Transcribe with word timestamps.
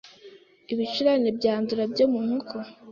ibicurane 0.73 1.29
byandura 1.37 1.83
byo 1.91 2.05
mu 2.11 2.19
nkoko 2.25 2.55